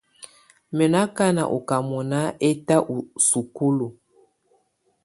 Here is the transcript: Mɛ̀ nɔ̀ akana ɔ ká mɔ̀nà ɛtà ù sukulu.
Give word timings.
Mɛ̀ 0.75 0.89
nɔ̀ 0.91 1.03
akana 1.07 1.43
ɔ 1.55 1.57
ká 1.69 1.77
mɔ̀nà 1.89 2.19
ɛtà 2.47 2.75
ù 2.93 2.97
sukulu. 3.27 3.87